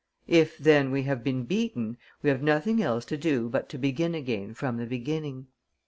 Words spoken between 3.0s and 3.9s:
to do but to